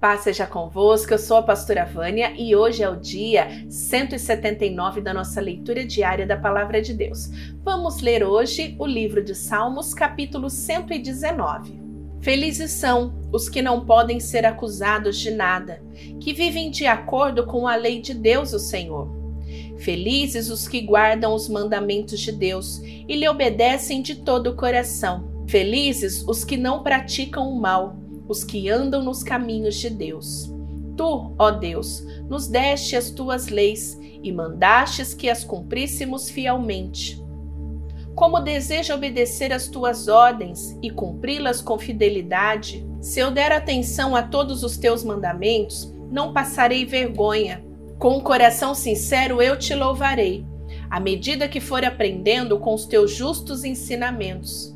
[0.00, 5.12] Paz seja convosco, eu sou a pastora Vânia e hoje é o dia 179 da
[5.12, 7.28] nossa leitura diária da Palavra de Deus.
[7.62, 11.78] Vamos ler hoje o livro de Salmos, capítulo 119.
[12.22, 15.82] Felizes são os que não podem ser acusados de nada,
[16.18, 19.06] que vivem de acordo com a lei de Deus, o Senhor.
[19.76, 25.44] Felizes os que guardam os mandamentos de Deus e lhe obedecem de todo o coração.
[25.46, 27.99] Felizes os que não praticam o mal
[28.30, 30.54] os que andam nos caminhos de Deus.
[30.96, 37.20] Tu, ó Deus, nos deste as tuas leis e mandastes que as cumpríssemos fielmente.
[38.14, 44.22] Como deseja obedecer às tuas ordens e cumpri-las com fidelidade, se eu der atenção a
[44.22, 47.64] todos os teus mandamentos, não passarei vergonha.
[47.98, 50.46] Com um coração sincero eu te louvarei,
[50.88, 54.72] à medida que for aprendendo com os teus justos ensinamentos.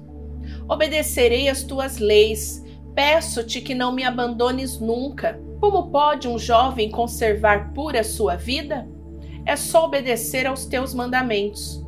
[0.68, 2.63] Obedecerei às tuas leis
[2.94, 5.40] Peço-te que não me abandones nunca.
[5.60, 8.88] Como pode um jovem conservar pura sua vida?
[9.44, 11.84] É só obedecer aos teus mandamentos.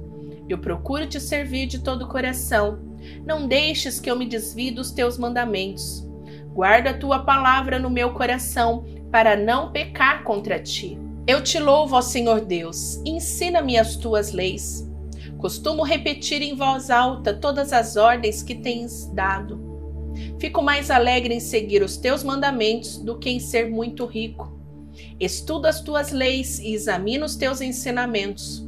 [0.49, 2.81] Eu procuro te servir de todo o coração.
[3.25, 6.07] Não deixes que eu me desvie dos teus mandamentos.
[6.53, 10.99] Guarda a tua palavra no meu coração, para não pecar contra ti.
[11.27, 14.89] Eu te louvo, ó Senhor Deus, ensina-me as tuas leis.
[15.39, 19.66] Costumo repetir em voz alta todas as ordens que tens dado.
[20.39, 24.57] Fico mais alegre em seguir os teus mandamentos do que em ser muito rico.
[25.21, 28.67] Estudo as tuas leis e examino os teus ensinamentos.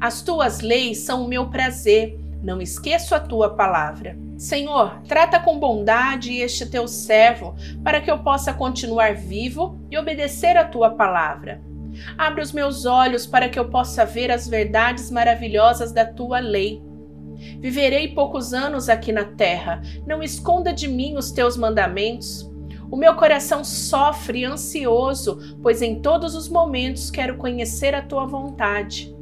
[0.00, 4.16] As tuas leis são o meu prazer, não esqueço a tua palavra.
[4.36, 10.56] Senhor, trata com bondade este teu servo, para que eu possa continuar vivo e obedecer
[10.56, 11.62] a tua palavra.
[12.18, 16.82] Abre os meus olhos para que eu possa ver as verdades maravilhosas da tua lei.
[17.60, 19.82] Viverei poucos anos aqui na terra.
[20.06, 22.50] Não esconda de mim os teus mandamentos.
[22.90, 29.14] O meu coração sofre ansioso, pois em todos os momentos quero conhecer a tua vontade.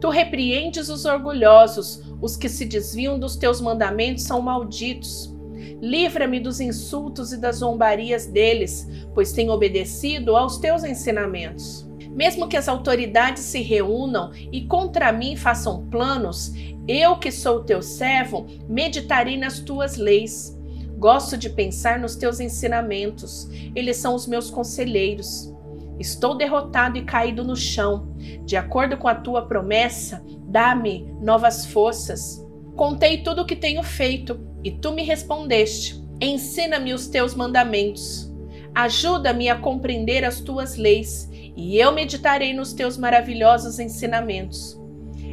[0.00, 5.32] Tu repreendes os orgulhosos, os que se desviam dos teus mandamentos são malditos.
[5.80, 11.88] Livra-me dos insultos e das zombarias deles, pois tenho obedecido aos teus ensinamentos.
[12.14, 16.52] Mesmo que as autoridades se reúnam e contra mim façam planos,
[16.86, 20.58] eu que sou teu servo, meditarei nas tuas leis.
[20.98, 25.52] Gosto de pensar nos teus ensinamentos, eles são os meus conselheiros.
[25.98, 28.14] Estou derrotado e caído no chão.
[28.44, 32.44] De acordo com a tua promessa, dá-me novas forças.
[32.76, 36.02] Contei tudo o que tenho feito e tu me respondeste.
[36.20, 38.31] Ensina-me os teus mandamentos.
[38.74, 44.80] Ajuda-me a compreender as tuas leis e eu meditarei nos teus maravilhosos ensinamentos.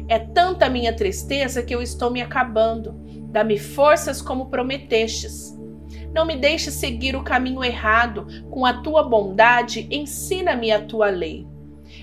[0.08, 2.94] É tanta minha tristeza que eu estou me acabando.
[3.30, 5.56] Dá-me forças como prometestes.
[6.12, 8.26] Não me deixes seguir o caminho errado.
[8.50, 11.46] Com a tua bondade, ensina-me a tua lei.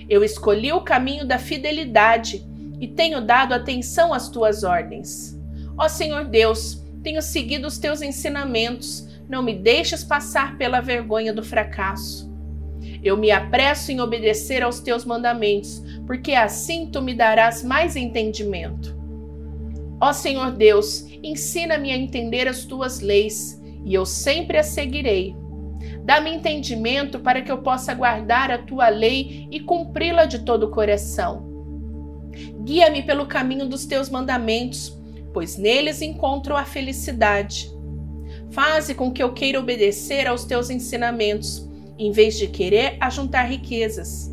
[0.08, 2.46] Eu escolhi o caminho da fidelidade
[2.80, 5.38] e tenho dado atenção às tuas ordens.
[5.76, 9.07] Ó Senhor Deus, tenho seguido os teus ensinamentos.
[9.28, 12.28] Não me deixes passar pela vergonha do fracasso.
[13.02, 18.96] Eu me apresso em obedecer aos teus mandamentos, porque assim tu me darás mais entendimento.
[20.00, 25.36] Ó Senhor Deus, ensina-me a entender as tuas leis, e eu sempre as seguirei.
[26.04, 30.70] Dá-me entendimento para que eu possa guardar a tua lei e cumpri-la de todo o
[30.70, 31.46] coração.
[32.64, 34.96] Guia-me pelo caminho dos teus mandamentos,
[35.32, 37.70] pois neles encontro a felicidade.
[38.50, 44.32] Faze com que eu queira obedecer aos teus ensinamentos em vez de querer ajuntar riquezas.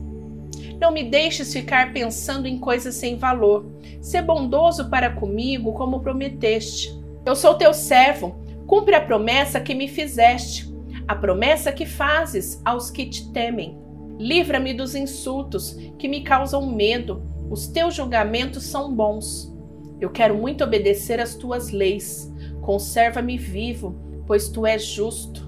[0.80, 3.66] Não me deixes ficar pensando em coisas sem valor.
[4.02, 6.94] Sê bondoso para comigo, como prometeste.
[7.26, 8.36] Eu sou teu servo.
[8.68, 10.74] Cumpre a promessa que me fizeste,
[11.08, 13.78] a promessa que fazes aos que te temem.
[14.18, 17.22] Livra-me dos insultos que me causam medo.
[17.50, 19.54] Os teus julgamentos são bons.
[20.02, 22.32] Eu quero muito obedecer às tuas leis.
[22.62, 25.46] Conserva-me vivo, pois tu és justo.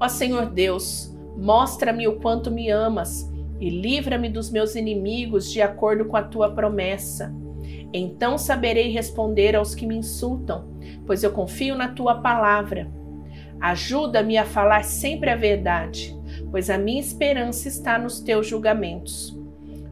[0.00, 6.04] Ó Senhor Deus, Mostra-me o quanto me amas e livra-me dos meus inimigos de acordo
[6.04, 7.32] com a tua promessa.
[7.92, 10.68] Então saberei responder aos que me insultam,
[11.06, 12.90] pois eu confio na tua palavra.
[13.60, 16.12] Ajuda-me a falar sempre a verdade,
[16.50, 19.38] pois a minha esperança está nos teus julgamentos.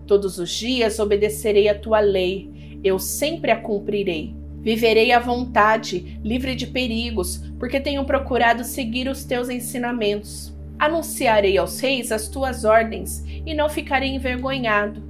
[0.04, 4.34] Todos os dias obedecerei a tua lei, eu sempre a cumprirei.
[4.66, 10.52] Viverei à vontade, livre de perigos, porque tenho procurado seguir os teus ensinamentos.
[10.76, 15.04] Anunciarei aos reis as tuas ordens e não ficarei envergonhado.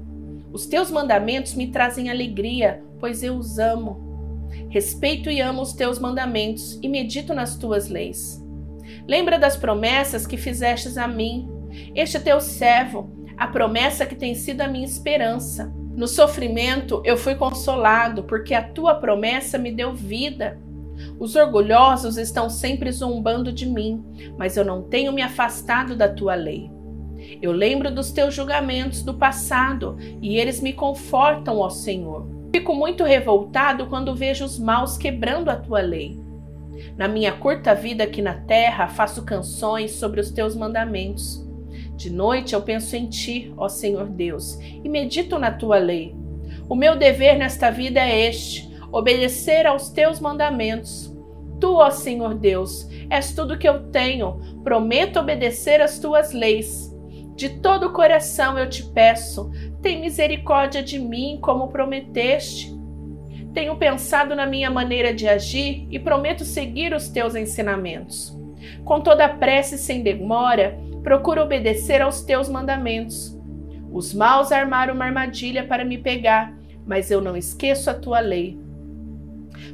[0.53, 4.47] Os teus mandamentos me trazem alegria, pois eu os amo.
[4.69, 8.38] Respeito e amo os teus mandamentos e medito nas tuas leis.
[9.09, 11.49] Lembra das promessas que fizestes a mim,
[11.94, 15.75] este teu servo, a promessa que tem sido a minha esperança.
[15.97, 20.61] No sofrimento eu fui consolado, porque a tua promessa me deu vida.
[21.19, 24.05] Os orgulhosos estão sempre zombando de mim,
[24.37, 26.71] mas eu não tenho me afastado da tua lei.
[27.41, 32.29] Eu lembro dos teus julgamentos do passado e eles me confortam, ó Senhor.
[32.55, 36.21] Fico muito revoltado quando vejo os maus quebrando a tua lei.
[36.95, 41.46] Na minha curta vida aqui na terra, faço canções sobre os teus mandamentos.
[41.97, 46.15] De noite eu penso em ti, ó Senhor Deus, e medito na tua lei.
[46.69, 51.15] O meu dever nesta vida é este: obedecer aos teus mandamentos.
[51.59, 54.41] Tu, ó Senhor Deus, és tudo que eu tenho.
[54.63, 56.95] Prometo obedecer às tuas leis.
[57.35, 59.51] De todo o coração eu te peço,
[59.83, 62.75] tem misericórdia de mim, como prometeste.
[63.53, 68.37] Tenho pensado na minha maneira de agir e prometo seguir os teus ensinamentos.
[68.85, 73.38] Com toda prece e sem demora, procuro obedecer aos teus mandamentos.
[73.93, 76.53] Os maus armaram uma armadilha para me pegar,
[76.85, 78.58] mas eu não esqueço a tua lei.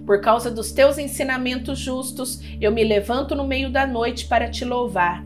[0.04, 4.62] Por causa dos teus ensinamentos justos, eu me levanto no meio da noite para te
[4.62, 5.24] louvar.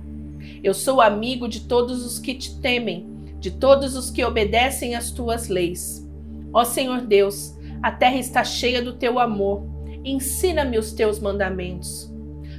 [0.63, 3.05] Eu sou amigo de todos os que te temem,
[3.41, 6.09] de todos os que obedecem às tuas leis.
[6.53, 9.67] Ó Senhor Deus, a terra está cheia do teu amor.
[10.05, 12.09] Ensina-me os teus mandamentos.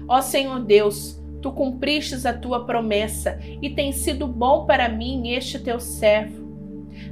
[0.05, 5.59] Ó Senhor Deus, tu cumpristes a tua promessa e tem sido bom para mim este
[5.59, 6.47] teu servo.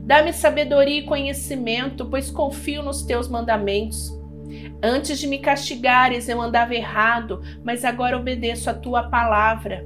[0.02, 4.12] Dá-me sabedoria e conhecimento, pois confio nos teus mandamentos.
[4.82, 9.86] Antes de me castigares, eu andava errado, mas agora obedeço a tua palavra.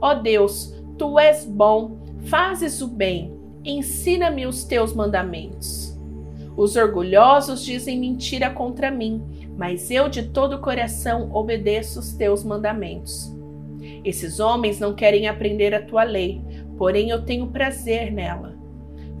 [0.00, 5.96] Ó Deus, tu és bom, fazes o bem, ensina-me os teus mandamentos.
[6.56, 9.22] Os orgulhosos dizem mentira contra mim,
[9.56, 13.37] mas eu de todo o coração obedeço os teus mandamentos.
[14.04, 16.40] Esses homens não querem aprender a tua lei,
[16.76, 18.56] porém eu tenho prazer nela.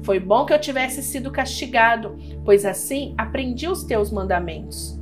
[0.02, 4.98] Foi bom que eu tivesse sido castigado, pois assim aprendi os teus mandamentos.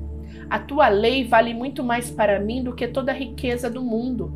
[0.48, 4.32] A tua lei vale muito mais para mim do que toda a riqueza do mundo.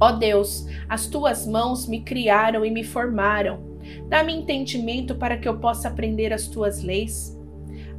[0.00, 3.78] Ó Deus, as tuas mãos me criaram e me formaram.
[4.08, 7.37] Dá-me entendimento para que eu possa aprender as tuas leis.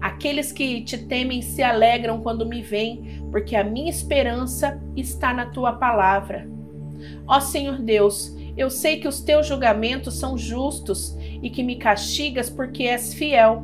[0.02, 5.46] Aqueles que te temem se alegram quando me veem, porque a minha esperança está na
[5.48, 6.48] tua palavra.
[7.28, 12.50] Ó Senhor Deus, eu sei que os teus julgamentos são justos e que me castigas
[12.50, 13.64] porque és fiel.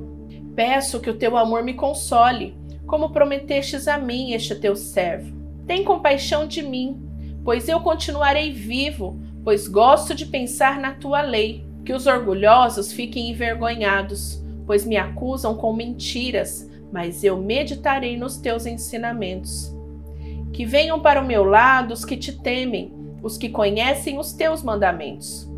[0.55, 2.55] Peço que o teu amor me console
[2.85, 5.35] como prometestes a mim, este teu servo.
[5.65, 7.01] Tem compaixão de mim,
[7.43, 11.65] pois eu continuarei vivo, pois gosto de pensar na tua lei.
[11.83, 18.65] Que os orgulhosos fiquem envergonhados, pois me acusam com mentiras, mas eu meditarei nos teus
[18.65, 19.75] ensinamentos.
[20.53, 24.63] Que venham para o meu lado os que te temem, os que conhecem os teus
[24.63, 25.49] mandamentos.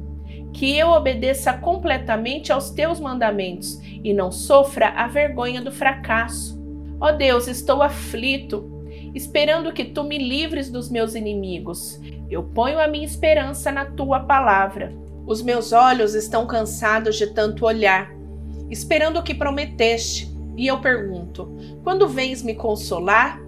[0.53, 6.57] Que eu obedeça completamente aos teus mandamentos e não sofra a vergonha do fracasso
[6.99, 8.71] Ó Deus, estou aflito,
[9.13, 11.99] esperando que tu me livres dos meus inimigos.
[12.27, 14.91] Eu ponho a minha esperança na tua palavra.
[15.25, 18.11] Os meus olhos estão cansados de tanto olhar,
[18.69, 20.35] esperando o que prometeste.
[20.55, 21.49] E eu pergunto:
[21.83, 23.41] quando vens me consolar?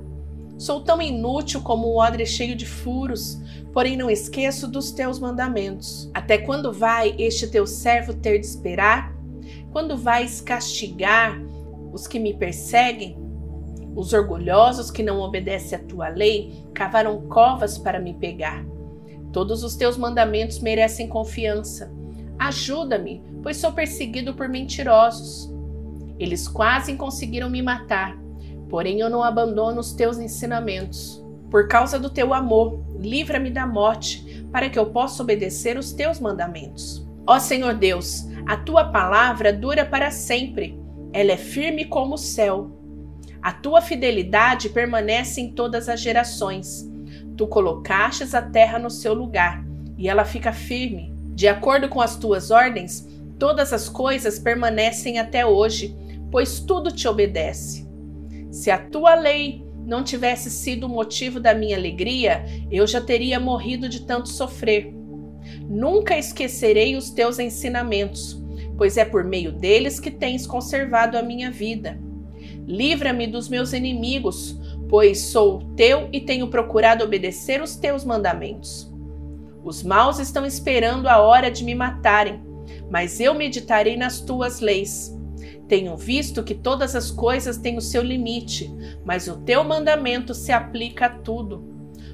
[0.57, 3.39] Sou tão inútil como um odre cheio de furos,
[3.71, 6.09] porém não esqueço dos teus mandamentos.
[6.13, 9.15] Até quando vai este teu servo ter de esperar?
[9.71, 11.41] Quando vais castigar
[11.93, 13.17] os que me perseguem?
[13.95, 18.65] Os orgulhosos que não obedecem à tua lei cavaram covas para me pegar.
[19.31, 21.91] Todos os teus mandamentos merecem confiança.
[22.39, 25.53] Ajuda-me, pois sou perseguido por mentirosos.
[26.17, 28.17] Eles quase conseguiram me matar,
[28.69, 31.23] porém eu não abandono os teus ensinamentos.
[31.51, 36.19] Por causa do teu amor, livra-me da morte, para que eu possa obedecer os teus
[36.19, 37.05] mandamentos.
[37.27, 40.79] Ó Senhor Deus, a tua palavra dura para sempre.
[41.11, 42.71] Ela é firme como o céu.
[43.41, 46.89] A tua fidelidade permanece em todas as gerações.
[47.35, 49.63] Tu colocastes a terra no seu lugar
[49.97, 51.08] e ela fica firme.
[51.39, 53.07] De acordo com as tuas ordens,
[53.39, 55.95] todas as coisas permanecem até hoje,
[56.29, 57.87] pois tudo te obedece.
[58.51, 63.39] Se a tua lei não tivesse sido o motivo da minha alegria, eu já teria
[63.39, 64.93] morrido de tanto sofrer.
[65.61, 68.37] Nunca esquecerei os teus ensinamentos,
[68.77, 71.97] pois é por meio deles que tens conservado a minha vida.
[72.67, 78.88] Livra-me dos meus inimigos, pois sou teu e tenho procurado obedecer os teus mandamentos.
[79.63, 82.41] Os maus estão esperando a hora de me matarem,
[82.89, 85.15] mas eu meditarei nas tuas leis.
[85.67, 88.73] Tenho visto que todas as coisas têm o seu limite,
[89.05, 91.63] mas o teu mandamento se aplica a tudo.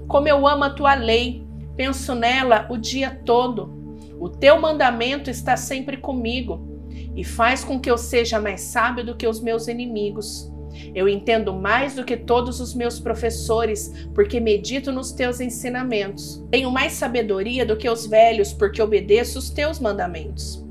[0.08, 3.74] Como eu amo a tua lei, penso nela o dia todo.
[4.20, 6.76] O teu mandamento está sempre comigo
[7.16, 10.52] e faz com que eu seja mais sábio do que os meus inimigos.
[10.94, 16.44] Eu entendo mais do que todos os meus professores, porque medito nos teus ensinamentos.
[16.50, 20.64] Tenho mais sabedoria do que os velhos, porque obedeço os teus mandamentos.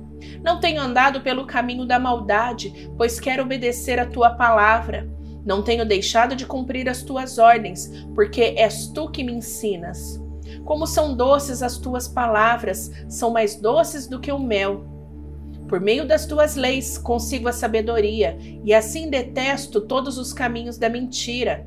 [0.42, 5.08] Não tenho andado pelo caminho da maldade, pois quero obedecer a tua palavra.
[5.44, 10.22] Não tenho deixado de cumprir as tuas ordens, porque és tu que me ensinas.
[10.64, 14.84] Como são doces as tuas palavras, são mais doces do que o mel.
[15.74, 20.88] Por meio das tuas leis consigo a sabedoria, e assim detesto todos os caminhos da
[20.88, 21.66] mentira.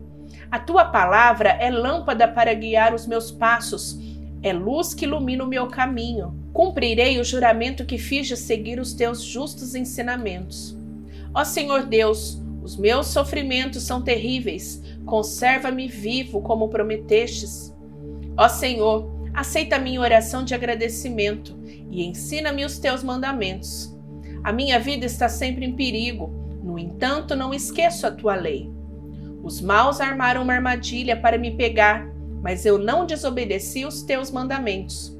[0.50, 4.00] A tua palavra é lâmpada para guiar os meus passos,
[4.42, 6.34] é luz que ilumina o meu caminho.
[6.54, 10.78] Cumprirei o juramento que fiz de seguir os teus justos ensinamentos.
[11.34, 17.76] Ó Senhor Deus, os meus sofrimentos são terríveis, conserva-me vivo como prometestes.
[18.38, 21.60] Ó Senhor, aceita minha oração de agradecimento
[21.92, 23.97] e ensina-me os teus mandamentos.
[24.48, 26.30] A minha vida está sempre em perigo,
[26.63, 28.72] no entanto, não esqueço a tua lei.
[29.44, 32.08] Os maus armaram uma armadilha para me pegar,
[32.42, 35.13] mas eu não desobedeci os teus mandamentos.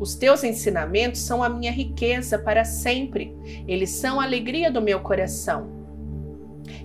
[0.00, 3.32] Os teus ensinamentos são a minha riqueza para sempre,
[3.68, 5.68] eles são a alegria do meu coração.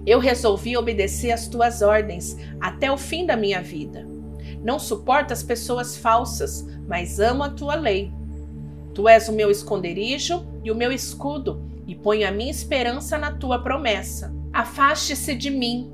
[0.05, 4.07] Eu resolvi obedecer às tuas ordens até o fim da minha vida.
[4.63, 8.13] Não suporto as pessoas falsas, mas amo a tua lei.
[8.93, 13.33] Tu és o meu esconderijo e o meu escudo, e ponho a minha esperança na
[13.33, 14.33] tua promessa.
[14.53, 15.91] Afaste-se de mim,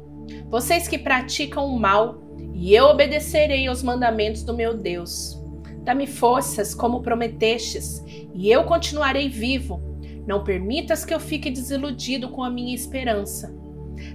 [0.47, 2.21] vocês que praticam o mal,
[2.53, 5.41] e eu obedecerei aos mandamentos do meu Deus.
[5.81, 9.81] Dá-me forças, como prometestes, e eu continuarei vivo.
[10.27, 13.51] Não permitas que eu fique desiludido com a minha esperança.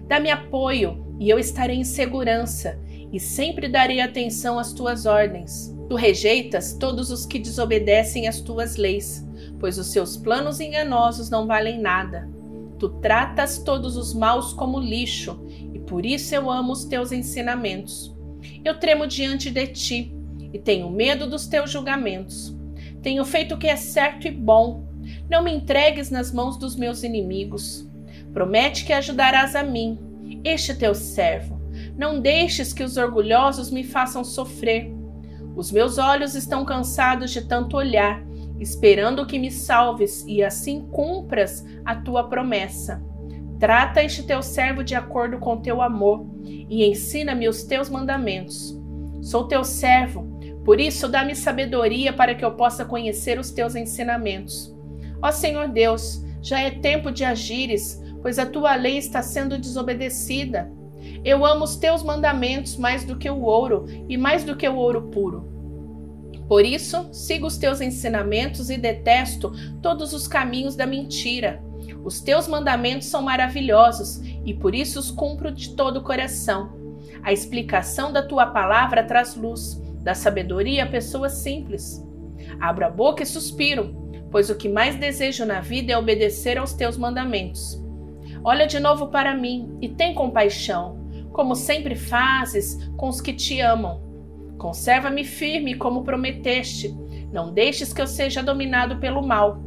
[0.06, 2.78] Dá-me apoio, e eu estarei em segurança,
[3.12, 5.74] e sempre darei atenção às tuas ordens.
[5.88, 9.26] Tu rejeitas todos os que desobedecem às tuas leis,
[9.62, 12.28] pois os seus planos enganosos não valem nada.
[12.80, 15.40] Tu tratas todos os maus como lixo,
[15.72, 18.12] e por isso eu amo os teus ensinamentos.
[18.64, 20.12] Eu tremo diante de ti
[20.52, 22.52] e tenho medo dos teus julgamentos.
[23.02, 24.84] Tenho feito o que é certo e bom.
[25.30, 27.88] Não me entregues nas mãos dos meus inimigos.
[28.32, 29.96] Promete que ajudarás a mim,
[30.42, 31.62] este teu servo.
[31.96, 34.92] Não deixes que os orgulhosos me façam sofrer.
[35.54, 38.24] Os meus olhos estão cansados de tanto olhar,
[38.62, 43.02] esperando que me salves e assim cumpras a tua promessa.
[43.58, 48.78] Trata este teu servo de acordo com teu amor e ensina-me os teus mandamentos.
[49.20, 54.74] Sou teu servo, por isso dá-me sabedoria para que eu possa conhecer os teus ensinamentos.
[55.20, 60.72] Ó Senhor Deus, já é tempo de agires, pois a tua lei está sendo desobedecida.
[61.24, 64.76] Eu amo os teus mandamentos mais do que o ouro e mais do que o
[64.76, 65.51] ouro puro.
[66.48, 71.62] Por isso, sigo os teus ensinamentos e detesto todos os caminhos da mentira.
[72.04, 76.72] Os teus mandamentos são maravilhosos e por isso os cumpro de todo o coração.
[77.22, 82.04] A explicação da tua palavra traz luz, da sabedoria a pessoas simples.
[82.60, 83.94] Abro a boca e suspiro,
[84.30, 87.80] pois o que mais desejo na vida é obedecer aos teus mandamentos.
[88.44, 93.60] Olha de novo para mim e tem compaixão como sempre fazes com os que te
[93.60, 94.11] amam.
[94.62, 96.96] Conserva-me firme como prometeste.
[97.32, 99.60] Não deixes que eu seja dominado pelo mal.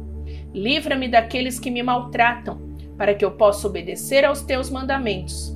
[0.54, 5.54] Livra-me daqueles que me maltratam, para que eu possa obedecer aos teus mandamentos.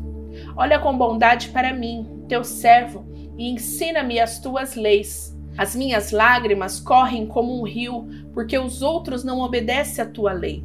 [0.55, 5.35] Olha com bondade para mim, teu servo, e ensina-me as tuas leis.
[5.57, 10.63] As minhas lágrimas correm como um rio, porque os outros não obedecem à tua lei.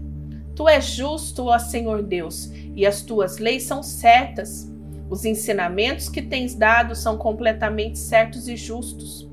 [0.53, 4.69] Tu és justo, ó Senhor Deus, e as tuas leis são certas.
[5.09, 9.29] Os ensinamentos que tens dado são completamente certos e justos.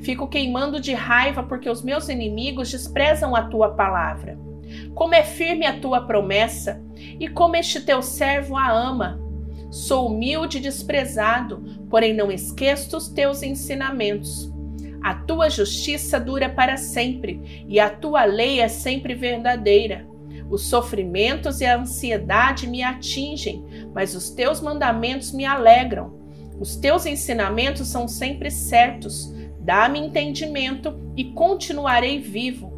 [0.00, 4.38] Fico queimando de raiva porque os meus inimigos desprezam a tua palavra.
[4.94, 6.82] Como é firme a tua promessa
[7.18, 9.20] e como este teu servo a ama.
[9.70, 14.52] Sou humilde e desprezado, porém não esqueço os teus ensinamentos.
[15.02, 20.06] A tua justiça dura para sempre e a tua lei é sempre verdadeira.
[20.48, 26.14] Os sofrimentos e a ansiedade me atingem, mas os teus mandamentos me alegram.
[26.58, 29.34] Os teus ensinamentos são sempre certos.
[29.60, 32.72] Dá-me entendimento e continuarei vivo.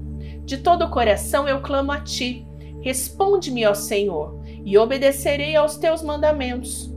[0.44, 2.46] De todo o coração eu clamo a ti.
[2.80, 6.92] Responde-me, ó Senhor, e obedecerei aos teus mandamentos.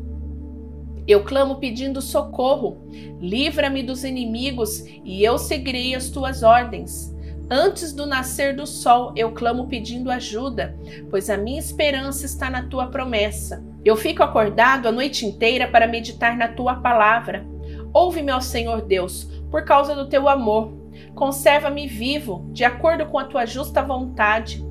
[1.08, 2.88] Eu clamo pedindo socorro.
[3.20, 7.11] Livra-me dos inimigos e eu seguirei as tuas ordens.
[7.53, 10.74] Antes do nascer do sol, eu clamo pedindo ajuda,
[11.10, 13.62] pois a minha esperança está na tua promessa.
[13.84, 17.46] Eu fico acordado a noite inteira para meditar na tua palavra.
[17.93, 20.72] Ouve-me, ó Senhor Deus, por causa do teu amor.
[21.13, 24.65] Conserva-me vivo, de acordo com a tua justa vontade.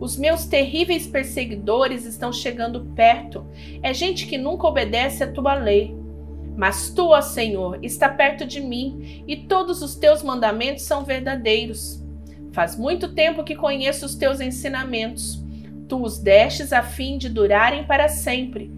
[0.00, 3.46] Os meus terríveis perseguidores estão chegando perto.
[3.80, 5.96] É gente que nunca obedece à tua lei.
[6.56, 12.03] Mas tu, ó Senhor, está perto de mim, e todos os teus mandamentos são verdadeiros.
[12.54, 15.44] Faz muito tempo que conheço os teus ensinamentos.
[15.88, 18.72] Tu os destes a fim de durarem para sempre.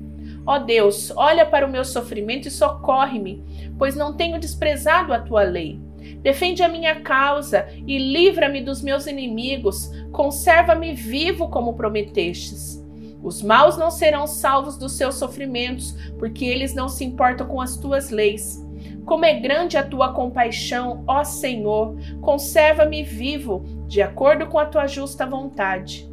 [0.47, 3.45] Ó Deus, olha para o meu sofrimento e socorre-me,
[3.79, 5.79] pois não tenho desprezado a tua lei.
[6.23, 12.83] Defende a minha causa e livra-me dos meus inimigos, conserva-me vivo como prometestes.
[13.23, 17.77] Os maus não serão salvos dos seus sofrimentos, porque eles não se importam com as
[17.77, 18.66] tuas leis.
[19.07, 24.89] Como é grande a tua compaixão, ó Senhor, conserva-me vivo, de acordo com a tua
[24.89, 26.11] justa vontade.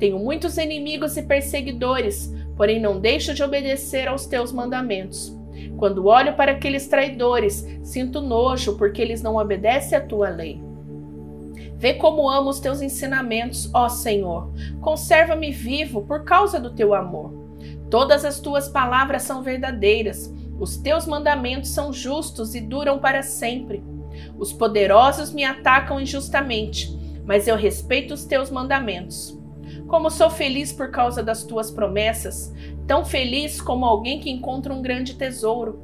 [0.00, 5.32] Tenho muitos inimigos e perseguidores, porém não deixo de obedecer aos teus mandamentos.
[5.76, 10.60] Quando olho para aqueles traidores, sinto nojo, porque eles não obedecem à tua lei.
[11.76, 14.50] Vê como amo os teus ensinamentos, ó Senhor.
[14.80, 17.32] Conserva-me vivo por causa do teu amor.
[17.88, 20.32] Todas as tuas palavras são verdadeiras.
[20.58, 23.82] Os teus mandamentos são justos e duram para sempre.
[24.38, 29.38] Os poderosos me atacam injustamente, mas eu respeito os teus mandamentos.
[29.86, 32.52] Como sou feliz por causa das tuas promessas,
[32.86, 35.82] tão feliz como alguém que encontra um grande tesouro.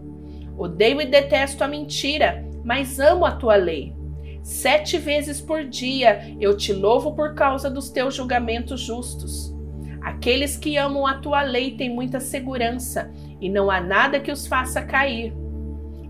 [0.57, 3.95] Odeio e detesto a mentira, mas amo a tua lei.
[4.43, 9.55] Sete vezes por dia eu te louvo por causa dos teus julgamentos justos.
[10.03, 14.47] Aqueles que amam a tua lei têm muita segurança e não há nada que os
[14.47, 15.33] faça cair.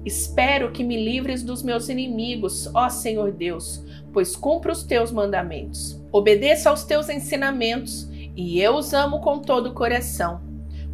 [0.05, 6.01] Espero que me livres dos meus inimigos, ó Senhor Deus, pois cumpro os teus mandamentos.
[6.11, 10.41] Obedeço aos teus ensinamentos e eu os amo com todo o coração.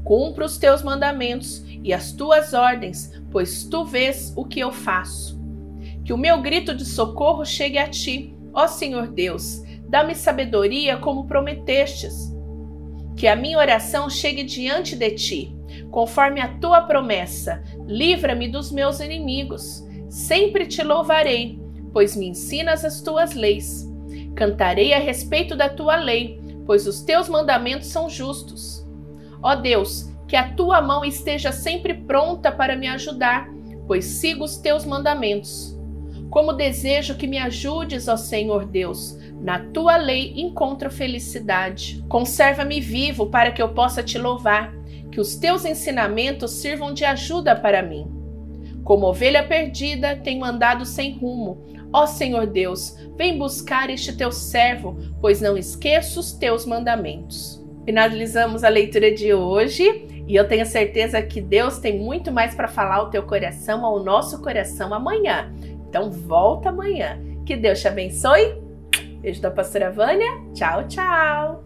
[0.02, 5.38] Cumpro os teus mandamentos e as tuas ordens, pois tu vês o que eu faço.
[6.04, 11.26] Que o meu grito de socorro chegue a ti, ó Senhor Deus, dá-me sabedoria como
[11.26, 12.35] prometestes.
[13.16, 15.56] Que a minha oração chegue diante de ti,
[15.90, 17.62] conforme a tua promessa.
[17.86, 19.84] Livra-me dos meus inimigos.
[20.10, 21.58] Sempre te louvarei,
[21.92, 23.88] pois me ensinas as tuas leis.
[24.34, 28.86] Cantarei a respeito da tua lei, pois os teus mandamentos são justos.
[29.42, 33.48] Ó Deus, que a tua mão esteja sempre pronta para me ajudar,
[33.86, 35.75] pois sigo os teus mandamentos.
[36.36, 42.04] Como desejo que me ajudes, ó Senhor Deus, na tua lei encontro felicidade.
[42.10, 44.70] Conserva-me vivo para que eu possa te louvar,
[45.10, 48.06] que os teus ensinamentos sirvam de ajuda para mim.
[48.84, 51.64] Como ovelha perdida, tenho andado sem rumo.
[51.90, 57.64] Ó Senhor Deus, vem buscar este teu servo, pois não esqueço os teus mandamentos.
[57.86, 62.68] Finalizamos a leitura de hoje e eu tenho certeza que Deus tem muito mais para
[62.68, 65.50] falar ao teu coração, ao nosso coração amanhã.
[65.88, 67.20] Então volta amanhã.
[67.44, 68.62] Que Deus te abençoe.
[69.20, 70.30] Beijo da pastora Vânia.
[70.54, 71.65] Tchau, tchau.